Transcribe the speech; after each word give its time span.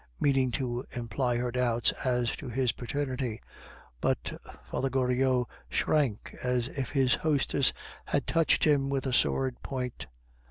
meaning 0.19 0.49
to 0.49 0.83
imply 0.93 1.35
her 1.37 1.51
doubts 1.51 1.91
as 2.03 2.35
to 2.35 2.49
his 2.49 2.71
paternity; 2.71 3.39
but 4.01 4.33
Father 4.65 4.89
Goriot 4.89 5.45
shrank 5.69 6.35
as 6.41 6.67
if 6.69 6.89
his 6.89 7.13
hostess 7.13 7.71
had 8.05 8.25
touched 8.25 8.63
him 8.63 8.89
with 8.89 9.05
a 9.05 9.13
sword 9.13 9.57
point. 9.61 10.07